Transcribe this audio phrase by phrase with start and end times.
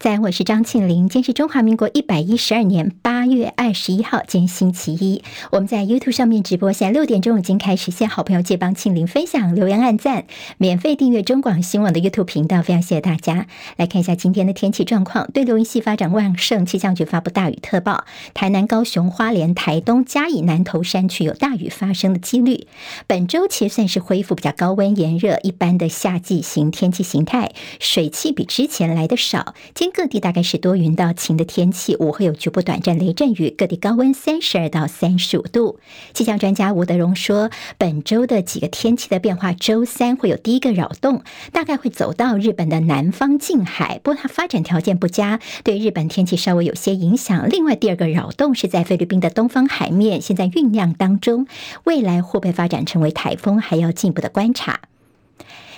[0.00, 1.10] 在，我是张庆玲。
[1.10, 5.22] 今天是中华民国一百一十二年八月二十一号，今天星期一。
[5.52, 7.90] 我们在 YouTube 上面直播，现在六点钟已经开始。
[7.90, 10.24] 谢好朋友借帮庆玲分享、留言、按赞、
[10.56, 13.46] 免费订阅中广新闻网的 YouTube 频道，非常谢谢大家。
[13.76, 15.30] 来看一下今天的天气状况。
[15.34, 22.66] 对流云系发展旺盛，气象局发布大雨特报，台南、高雄、花莲、台东、嘉义南投山区有大雨发生的几率。
[23.06, 29.54] 本周其实算是恢复比较高温炎热，一般的夏季型天气形态，水汽比之前来的少。
[29.74, 35.78] 今各地大概是多云到晴的天气，午后有局部短暂雷阵雨，各地高温三十二到三十五度。
[36.14, 41.22] 气象专家吴德荣说，本周的几个天气的变化，周三会有第一个扰动，
[41.52, 47.48] 大概会走到日本的南方近海，不过它发展条件不佳，对日本天气稍微有些影响。
[47.48, 51.46] 另外，第二个扰动是在菲律宾的东方海面，现在酝酿当中，
[51.84, 54.80] 未来会不会发展成为台风，还要进一步的观察。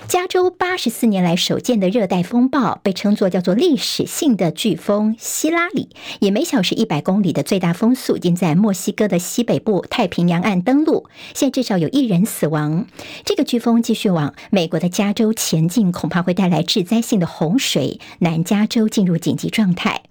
[0.09, 5.89] 加州八十四年来首见的热带风暴，被称作叫做历史性的飓风希拉里，
[6.21, 12.87] 以每小时一百公里的最大风速，已经在墨西哥的西北部太平洋岸登陆，现在至少有一人死亡。
[13.25, 20.03] 这个飓风继续往美国的加州前进，恐怕会带来致灾性的洪水，南加州进入紧急状态。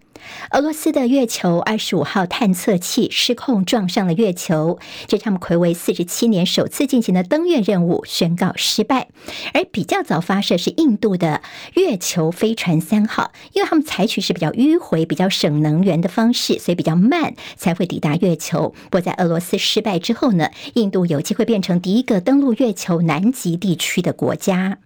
[0.52, 9.08] 俄罗斯的月球二十五号探测器失控撞上了月球，这是他们睽违四十七年首次进行的登月任务宣告失败。
[9.54, 11.42] 而比较早发射是印度的
[11.76, 18.74] 月球飞船三号，因为他们采取是比较迂回、比较省能源的方式，所以比较慢才会抵达月球。
[18.90, 24.78] 不过在俄罗斯失败之后呢，印度有机会变成第一个登陆月球南极地区的国家。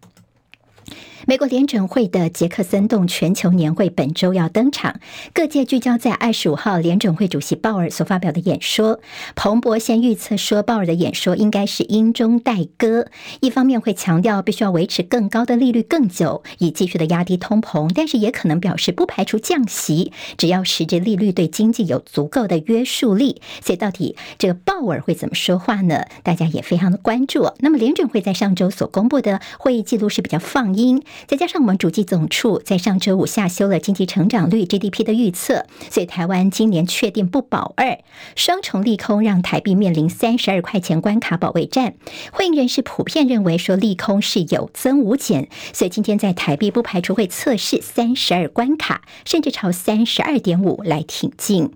[1.28, 5.00] 美国联准会的杰克森洞全球年会本周要登场，
[5.34, 9.00] 各界聚焦在二十五号联准会主席鲍尔所发表的演说。
[9.36, 13.08] 彭博先预测说，鲍尔的演说应该是阴中带歌，
[13.40, 23.42] 一方面会强调必须要维持更高的利率更久，以继续的压低通膨，但是也可能表示不排除降息，只要实质利率对经济有足够的约束力。
[23.64, 26.06] 所以，到底这个鲍尔会怎么说话呢？
[26.22, 27.52] 大家也非常的关注。
[27.62, 31.02] 那么，联准会在上周所公布的会议记录是比较放鹰。
[31.28, 38.00] 再加上我们主计总处在上周五下修了经济成长率 GDP 的预测，所以台湾今年确定不保二，
[38.36, 41.96] 双重利空让台币面临三十二块钱关卡保卫战。
[42.32, 51.72] 会议人士普遍认为说利空是有增无减，所以今天在台币不排除会测试三十二关卡，甚至朝三十二点五来挺进。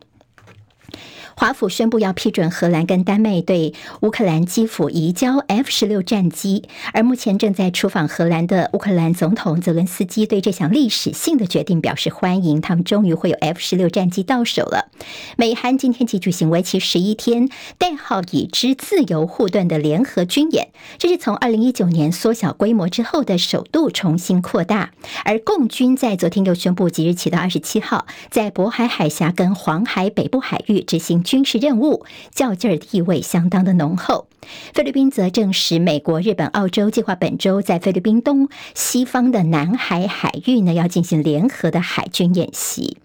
[1.39, 14.91] 华府宣布要批准荷兰跟丹麦对乌克兰基辅移交 F 十六战机，而目前正在出访荷兰的乌克兰总统泽伦斯基对这项历史性的决定表示欢迎，他们终于会有 F 十六战机到手了。
[15.37, 17.47] 美韩今天起举行为期十一天、
[17.77, 20.67] 代号已知自由护盾的联合军演，
[20.97, 24.91] 这是从二零一九年缩小规模之后的首度重新扩大。
[25.23, 31.23] 而共军在昨天又宣布，即日起到二十七号，在渤海海峡跟黄海北部海域执行。
[31.29, 32.03] 军事任务
[32.33, 34.27] 较劲儿的意味相当的浓厚。
[34.73, 42.97] 菲律宾则证实，美国、日本、澳洲计划本周在菲律宾东西方的南海海域呢，要进行联合的海军演习。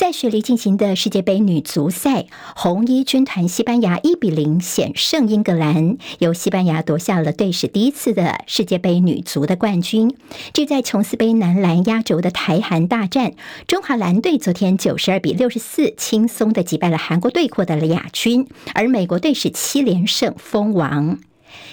[0.00, 2.24] 在雪梨进行的世界杯女足赛，
[2.56, 10.16] 红衣军团西班牙一比零险胜英格兰，由西班牙夺下了队史第一次的世界杯女足的冠军。
[10.54, 13.34] 这在琼斯杯男篮压轴的台韩大战，
[13.66, 21.18] 中华蓝队昨天九十二比六十四轻松的击败了韩国队，获得了亚军，而美国队是七连胜封王。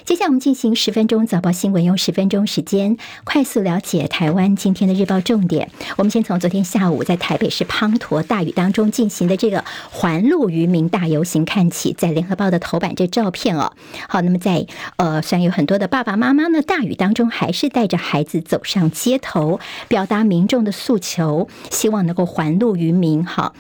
[0.06, 5.70] 接下来我们进行十分钟早报新闻，用十分钟时间快速了解台湾今天的日报重点。
[5.98, 13.74] 我们先从昨天下午在台北市滂沱大雨当中进行的这个环路渔民大游行看起，在联合报的头版这照片哦。
[14.08, 23.54] 好，那么在呃，虽然有很多的爸爸妈妈呢，大雨当中还是带着孩子走上街头，表达民众的诉求，希望能够环路渔民好。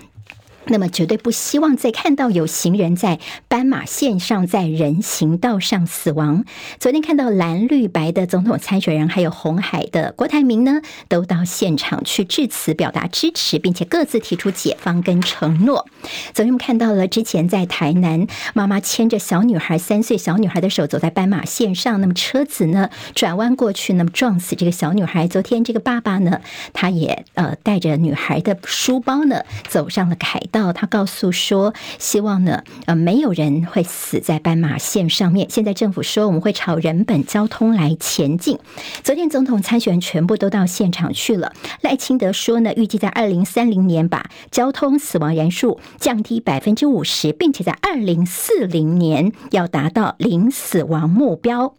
[0.69, 6.43] 那么绝对不希望再看到有行人在斑马线上，在人行道上死亡。
[6.79, 15.87] 昨天看到蓝绿白的总统参选人，还有红海的郭台铭呢，都到现场去致辞，表达支持，并且各自提出解放跟承诺。
[16.33, 25.27] 昨天我们看到了之前在台南，妈妈牵着小女孩三岁小女孩的手走在斑马线上，那么车子呢转弯过去，那么撞死这个小女孩。
[25.27, 26.41] 昨天这个爸爸呢，
[26.73, 30.56] 他也呃带着女孩的书包呢走上了凯道。
[30.73, 35.49] 他告诉说，希望呢，呃，没有人会死在斑马线上面。
[35.49, 38.59] 现在政府说，我们会朝人本交通来前进。
[39.03, 41.53] 昨天总统参选全部都到现场去了。
[41.81, 51.75] 赖清德说呢，预计在二零三零年把交通死亡人数降低百分之五十，并且在二零四零年要达到零死亡目标。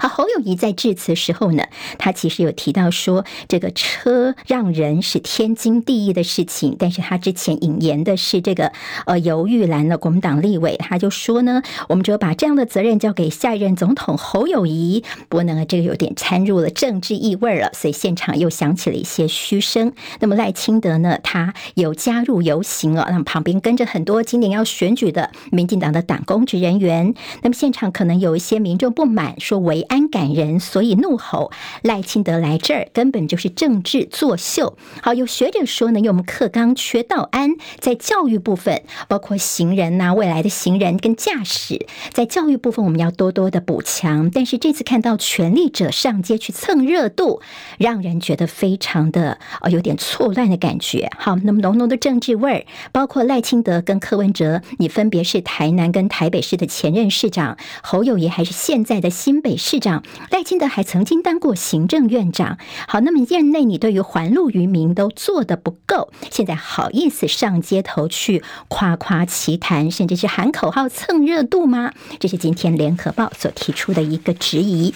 [0.00, 1.64] 好，侯友谊在致辞时候呢，
[1.98, 6.74] 他其实有提到说，这个车让人是天经地义的事情。
[6.78, 8.72] 但是他之前引言的是这个
[9.04, 11.60] 呃游玉兰的国民党立委，他就说呢，
[11.90, 15.04] 我们只有把这样的责任交给下一任总统侯友谊。
[15.28, 19.92] 不过呢，这个有点掺入了政治意味了，所以现场又响起了一些嘘声。
[20.20, 27.14] 那么赖清德呢，他有加入游行了，那么旁边跟着很多今年要选举的民进党的党公职人员。
[27.42, 31.50] 那么现场可能有一些民众不满，说违安感人，所以怒吼
[31.82, 34.78] 赖清德来这儿根本就是政治作秀。
[35.02, 44.30] 好，有学者说呢，因为我们课纲缺道安，在教育部分，包括行人呐、未来的行人跟驾驶，在教育部分我们要多多的补强。
[44.32, 47.42] 但是这次看到权力者上街去蹭热度，
[47.76, 51.10] 让人觉得非常的呃有点错乱的感觉。
[51.18, 62.58] 好，那么浓浓的政治味儿，包括赖清德跟柯文哲，你分别是台南跟台北市的前任市长，侯友谊还是现在的新北市长，赖清德还曾经当过行政院长。
[62.86, 71.92] 好，那么业内你对于环路渔民都做得不够，现在好意思上街头去夸夸其谈，甚至是喊口号蹭热度吗？
[72.18, 74.94] 这是今天联合报所提出的一个质疑。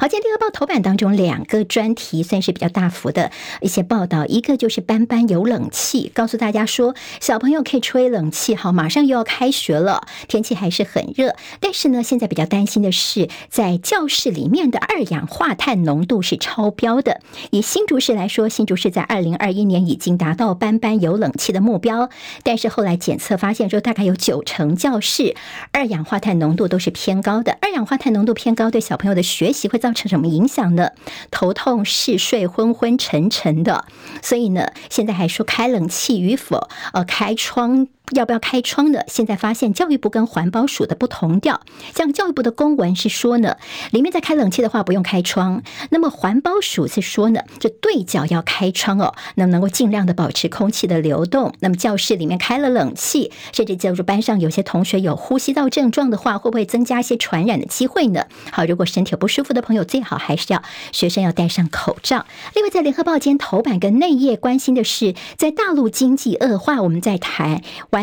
[0.00, 3.30] 好，今天《联合报》头版当中两个专题算是比较大幅的
[3.60, 8.56] 一些报道，一个就是班班有冷气，告诉大家说小朋友可以吹冷气。
[8.56, 17.20] 好，马上又要开学了，天气还是很热，但是呢，现在比较担心的是在教室里面的二氧化碳浓度是超标的。
[17.50, 22.10] 以新竹市来说，新竹市在二零二一年已经达到班班有冷气的目标，
[22.42, 25.36] 但是后来检测发现说，大概有九成教室
[25.70, 27.58] 二氧化碳浓度都是偏高的。
[27.60, 29.68] 二氧化碳浓度偏高对小朋友的学习。
[29.74, 30.92] 会造成什么影响呢？
[31.30, 33.84] 头痛、嗜睡、昏昏沉沉的。
[34.22, 37.86] 所以呢，现在还说开冷气与否，呃，开窗。
[38.12, 39.00] 要不要开窗呢？
[39.08, 41.62] 现在发现教育部跟环保署的不同调，
[41.94, 43.56] 像教育部的公文是说呢，
[43.92, 45.62] 里面在开冷气的话不用开窗。
[45.90, 51.54] 那么环保署是说呢，这对角要开窗哦，那么能够尽量的保持空气的流动。
[51.60, 58.26] 那么教室里面开了冷气，甚至就是班上有些同学有呼吸道症状的话，会不会增加一些传染的机会呢？
[58.52, 60.62] 好，如果身体有不舒服的朋友，最好还是要
[60.92, 62.26] 学生要戴上口罩。
[62.54, 67.62] 另外，在联合报间头版跟内页关心的是，在大陆经济恶化，我们在谈。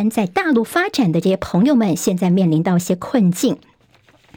[0.09, 3.57] 在大陆发展的这些朋友们，现在面临到一些困境，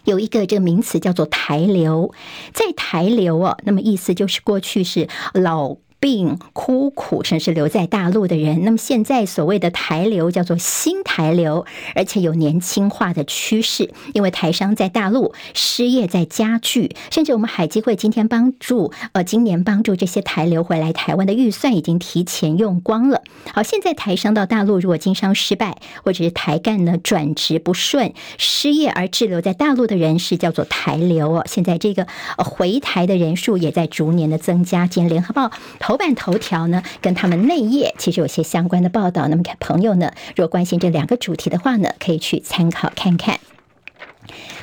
[0.05, 2.13] 有一个这个名词叫做台流，
[2.53, 5.77] 在台流哦，那么意思就是过去是老。
[6.05, 11.65] 病哭苦，甚至留在大陆的人，那么现在所谓的台流叫做新台流，
[11.95, 13.91] 而且有年轻化的趋势。
[14.13, 23.23] 因为台商在大陆失业在加剧，甚至我们海基会今天帮助呃，今年帮助这些台流回来台湾的预算已经提前用光了。
[23.55, 31.43] 好，现在台商到大陆如果经商失败，或者是台干呢转职不顺，失业而滞留在大陆的人是叫做台流哦。
[31.47, 32.07] 现在这个
[32.37, 34.87] 回台的人数也在逐年的增加。
[34.87, 35.94] 今天联合报头。
[35.95, 39.29] 头版头条呢，跟他们内页其实有些相关的报道。
[39.29, 43.39] 那么，朋友呢，若关心这两个主题的话呢，可以去参考看看。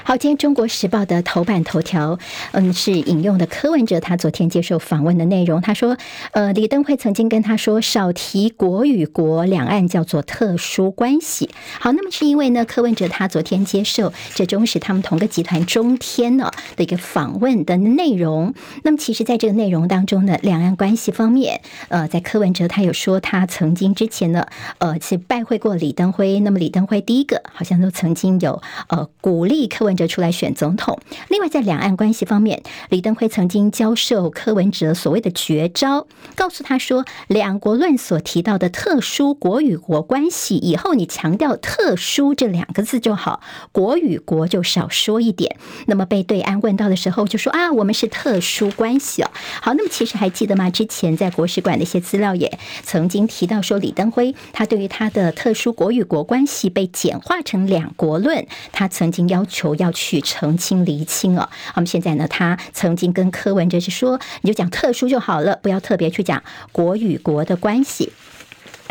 [0.03, 2.18] 好，今天《中国时报》的头版头条，
[2.51, 5.62] 嗯，是引用的柯文哲他昨天接受访问的内容。
[5.62, 5.95] 他说，
[6.31, 11.50] 呃，李登辉曾经跟他说，少提国与国两岸叫做特殊关系。
[11.79, 18.53] 好，那么是因为呢，柯文哲他昨天接受这中时他们同个集团中天呢的一个访问的内容。
[18.84, 24.48] 那么，其实在这个内容当中呢，两岸关系方面，呃，在柯文哲他有说，他曾经之前呢，
[24.79, 26.39] 呃，是拜会过李登辉。
[26.39, 29.91] 那么，李登辉第一个好像都曾经有呃鼓励柯文。
[29.91, 31.01] 柯文哲出来选总统。
[31.27, 43.41] 另外，在两岸关系方面，李登辉曾经教授柯文哲所谓的绝招，告诉他说：“两国论所提到的特殊国与国关系，以后你强调‘特殊’这两个字就好，
[43.74, 50.70] 国与国就少说一点。”那么被对岸问到的时候，就说：“啊，我们是特殊关系哦。”好，那么其实还记得吗？
[50.70, 59.75] 之前在国史馆的一些资料也曾经提到说，李登辉他对于他的特殊国与国关系被简化成两国论，他曾经要求。
[59.81, 61.50] 要去澄清厘清哦。
[61.75, 68.12] 那么现在呢，他曾经跟柯文哲是说，你就讲特殊就好了，不要特别去讲国与国的关系。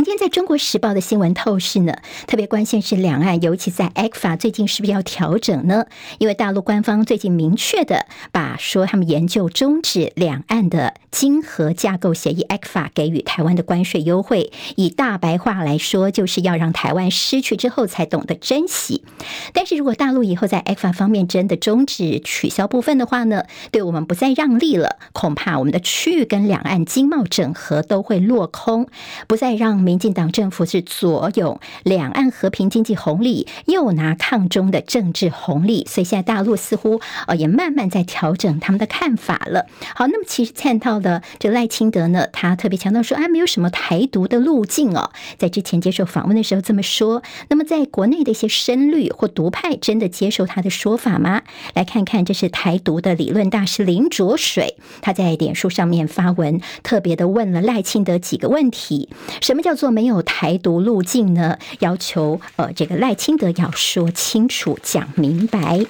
[0.03, 1.95] 今天在中国时报的新闻透视呢，
[2.27, 5.85] 特别关心是两岸，尤其在 ECA 最近是不是要调整呢？
[6.17, 19.05] 因为大陆官方最近明确的把说他们研究终止两岸的经合架构协议 ECA 给予台湾的关税优惠，以大白话来说，就是要让台湾失去之后才懂得珍惜。
[19.53, 28.89] 但是如果大陆以后在 ECA 方面真的终止取消部分的话呢，对我们不再让利了，恐怕我们的区域跟两岸经贸整合都会落空，
[29.29, 29.90] 不再让。
[29.91, 39.67] 民进党政府是左有两岸和平经济红利，右拿抗中的政治红利，所以现在大陆似乎呃也慢慢在调整他们的看法了。
[39.97, 47.25] 好，那么其实看到的这赖清德呢，他特别强调说，啊，没有什么台独的路径哦，在之前接受访问的时候这么说。
[47.49, 51.43] 那么在国内的一些深绿或独派，真的接受他的说法吗？
[51.75, 59.09] 来看看，这是台独的理论大师林卓水，他在脸书上面发文，特别的问了赖清德几个问题：
[59.41, 61.57] 什么叫叫做没有台独路径呢？
[61.79, 65.87] 要求呃，这个赖清德要说清楚、讲明白。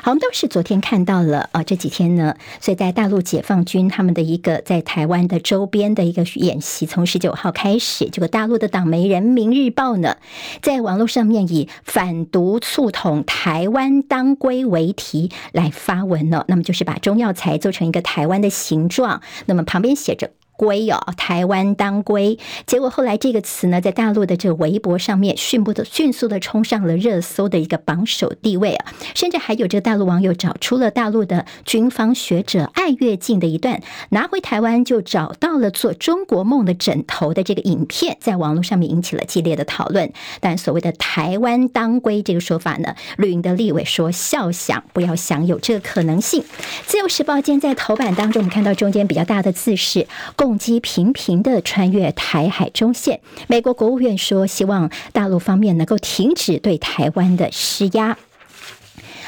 [0.00, 10.16] 好，我们都是昨天看到了啊，这几天呢，所以在大陆解放军他们的一个在台湾的周边的一个演习，从十九号开始，这个大陆的党媒《人民日报》呢，
[10.62, 20.30] 在网络上面以“反独促统台湾当归”为题来发文了，那么就是把中药材做成一个台湾的形状，那么旁边写着。
[20.60, 40.12] 归哦，台湾当归，结果后来这个词呢，在大陆的这个微博上面迅速的迅速的冲上了热搜的一个榜首地位啊，甚至还有这个大陆网友找出了大陆的军方学者艾跃进的一段拿回台湾就找到了做中国梦的枕头的这个影片，在网络上面引起了激烈的讨论。
[40.40, 46.44] 但所谓的台湾当归这个说法呢，绿营的立委说笑想，不要想有这个可能性。
[46.84, 50.49] 自由时报今天在头版当中，我们看到中间比较大的字是共。
[50.50, 58.18] 动机频频的穿越台海中线，美国国务院说，希望大陆方面能够停止对台湾的施压。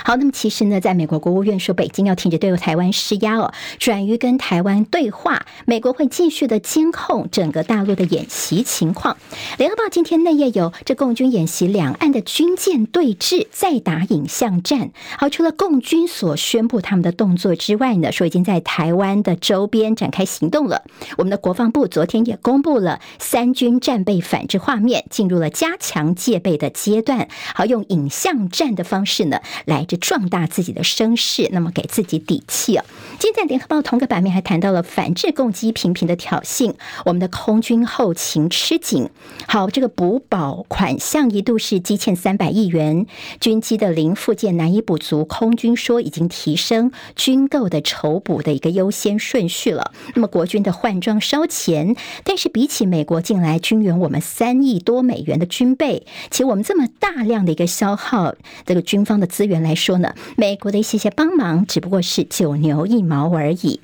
[0.05, 5.47] 好，那么其实呢，在美国国务院说北京要停止对台湾施压哦，转于跟台湾对话。
[5.65, 9.17] 美国会继续的监控整个大陆的演习情况。
[9.59, 14.91] 联合报今天内页有这共军演习，两岸的军舰对峙，再打影像战。
[15.17, 20.83] 好，除了共军所宣布他们的动作之外呢，说已经在台湾的周边展开行动了。
[21.17, 27.29] 我们的国防部昨天也公布了三军战备反制画面，进入了加强戒备的阶段。
[27.55, 29.87] 好，用影像战的方式呢来。
[29.97, 32.85] 壮大自己的声势，那么给自己底气啊！
[33.19, 39.11] 今天在联合报同个版面还谈到了反制攻击频频的挑衅，我们的空军后勤吃紧。
[39.47, 43.07] 好，这个补保款项一度是积欠三百亿元，
[43.41, 49.93] 军机的零附件难以补足，空军说已经提升军购的筹补的一个优先顺序了。
[50.15, 51.95] 那么国军的换装烧钱，
[52.25, 58.35] 但是比起美国近来军援我们三亿多美元的军备，其实我们这么大量的一个消耗
[58.65, 59.77] 这个军方的资源来。
[59.83, 63.81] 说呢，美国的一些些帮忙，只不过是九牛一毛而已。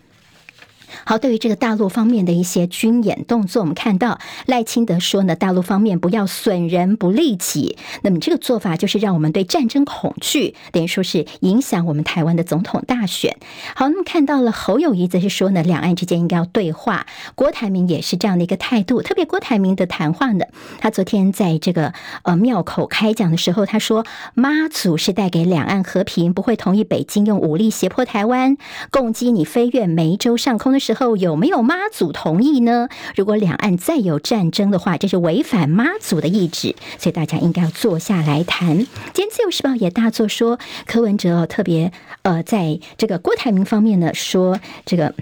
[1.05, 7.77] 好，对于这个大陆方面的一些军演动作，我们看到赖清德说呢，大陆方面不要损人不利己。
[8.03, 13.37] 那么这个做法就是让我们对战争恐惧，等于说是影响我们台湾的总统大选。
[13.75, 17.07] 好，那么看到了侯友谊则是说呢，两岸之间应该要对话。
[17.35, 20.47] 郭台铭也是这样的一个态度，特别郭台铭的谈话呢，
[20.81, 21.93] 他昨天在这个
[22.23, 28.57] 呃庙口开讲的时候，他说妈祖是带给两岸和平，不会同意北京用武力胁迫台湾，
[28.91, 30.78] 共击你飞越梅州上空的。
[30.79, 32.89] 时候有没有妈祖同意呢？
[33.17, 38.79] 如果两岸再有战争的话，这是违反妈祖的意志，所以大家应该要坐下来谈。
[39.13, 41.93] 今天自由时报也大作说，柯文哲特别
[42.23, 45.15] 呃，在这个郭台铭方面呢，说这个。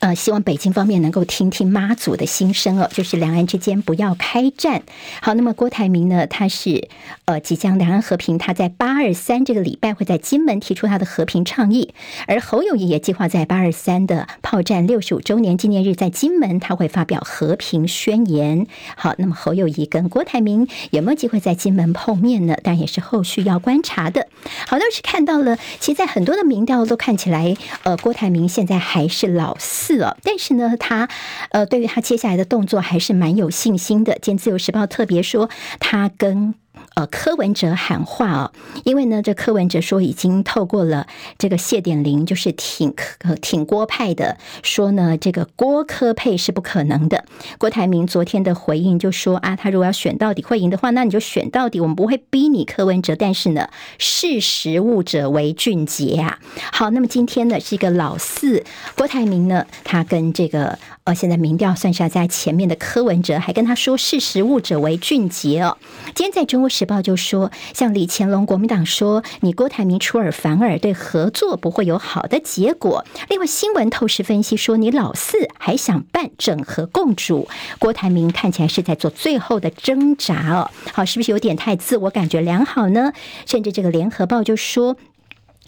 [0.00, 4.82] 呃，希望北京方面能够听听妈祖的心声哦，就是两岸之间不要开战。
[5.20, 6.88] 好，那么郭台铭呢，他是
[7.24, 11.92] 呃即将两岸和平，他在八二三这个礼拜会在金门提出他的和平倡议，
[12.28, 18.68] 而侯友谊也计划在八二三的炮战六十五周年纪念日在金门他会发表和平宣言。
[18.96, 22.56] 好，那么侯友谊跟郭台铭有没有机会在金门碰面呢？
[22.62, 24.28] 当然也是后续要观察的。
[24.68, 29.87] 好，那是看到了，其实，在很多的民调都看起来，呃，郭台铭现在还是老四。
[30.22, 31.08] 但是呢，他
[31.50, 34.18] 呃，对于他接下来的动作还是蛮有信心的。
[34.20, 35.48] 见自由时报特别说，
[35.80, 36.54] 他跟。
[36.98, 38.52] 呃，柯文哲喊话啊，
[38.82, 41.06] 因为呢，这柯文哲说已经透过了
[41.38, 42.92] 这个谢点玲，就是挺
[43.40, 47.24] 挺郭派的，说呢，这个郭柯配是不可能的。
[47.56, 53.14] 郭台铭昨天的回应就说啊，他如果要选到底会赢的话，那你就选到底，我们不会逼你柯文哲。
[53.14, 56.40] 但是呢，识时务者为俊杰啊。
[56.72, 58.64] 好，那么今天呢是一个老四，
[58.96, 65.78] 郭台铭呢，他跟这个呃，现在民调算是在前面的柯文哲，还跟他说识时务者为俊杰哦。
[66.16, 73.04] 今天在中国时报就说，像李乾隆国民党说，你郭台铭出尔反尔，对合作不会有好的结果。
[73.28, 77.46] 另外，新闻透视分析说，你老四还想办整合共主，
[77.78, 80.70] 郭台铭看起来是在做最后的挣扎哦。
[80.92, 83.12] 好，是不是有点太自我感觉良好呢？
[83.46, 84.96] 甚至这个联合报就说。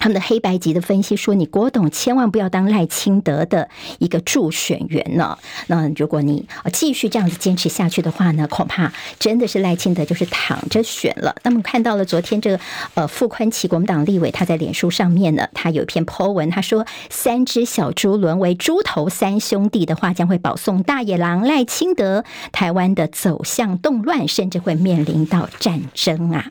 [0.00, 5.38] 他们的黑白级的分析说，你郭董千万不要当赖清德的一个助选员呢。
[5.66, 11.36] 那如果你继续这样子坚持下去的话呢，恐怕真的是赖清德就是躺着选了。
[11.44, 12.58] 那么看到了昨天这个
[12.94, 26.46] 呃傅宽奇国民党立委他在脸书上面呢，他有一篇 po 文，他说三只小猪沦为猪头三兄弟的话，将会保送大野狼赖清德，台湾的走向动乱，甚至会面临到战争啊。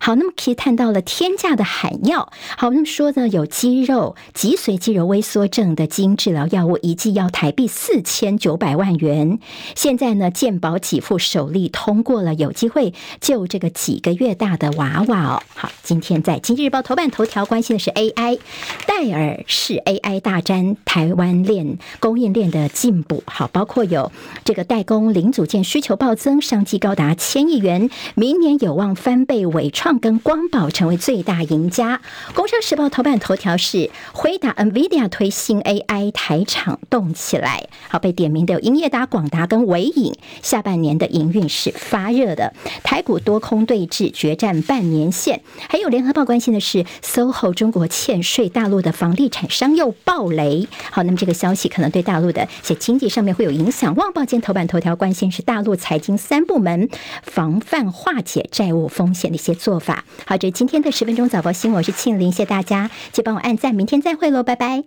[0.00, 2.77] 好，那么可以看到了天价的罕药，好。
[2.84, 9.38] 说呢有肌肉脊髓肌肉萎缩症的基因治疗药物，一剂要台币四千九百万元。
[9.74, 15.42] 现在呢，健保给付首例通过了，有机会救这个几个月大的娃娃哦。
[15.54, 18.38] 好，今天在《经济日报》头版头条关心的是 AI，
[18.86, 23.22] 戴尔是 AI 大战台湾链供应链的进步。
[23.26, 24.12] 好，包括有
[24.44, 32.02] 这个代工零组件需求暴增，商机高达千亿元，明年有望翻倍，伟创跟光宝成为最大赢家。
[32.34, 32.58] 工商。
[32.68, 45.40] 时报头版头条是辉达、NVIDIA 推新 AI 台厂动起来，好，被点名的有英业达、广达跟纬颖，下半年的营运是发热的，台股多空对峙，决战半年线。
[45.66, 50.68] 还有联合报关心的是 SOHO 中国欠税，大陆的房地产商又爆雷。
[50.90, 53.94] 好，那么这个消息可能对大陆的一些经济上面会有影响。
[53.94, 56.90] 旺报今头版头条关心是大陆财经三部门
[57.22, 60.04] 防范化解债务风险的一些做法。
[60.26, 62.90] 好，这今天的十分钟早报新闻，我是庆玲，谢谢大家。
[63.12, 64.82] 就帮我按赞，明天再会喽，拜拜！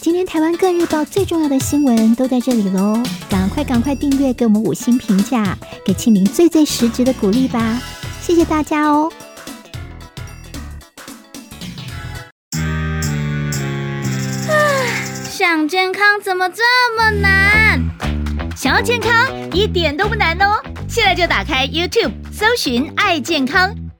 [0.00, 7.80] 今天台湾各日报最重要的新闻都在这里喽，赶快赶快订阅，给我们五星评价，给庆玲最最实质的鼓励吧，
[8.20, 9.12] 谢谢大家哦！
[14.48, 14.52] 啊，
[15.30, 16.62] 想健康怎么这
[16.98, 17.80] 么难？
[18.56, 23.72] 想要健康一点都不难哦，现在就打开 YouTube，搜寻“爱健康”。